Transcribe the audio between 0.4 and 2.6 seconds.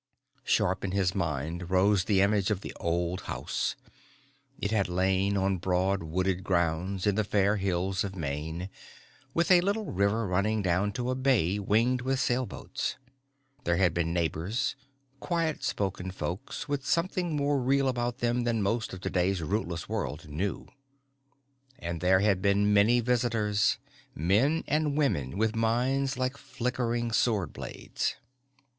_Sharp in his mind rose the image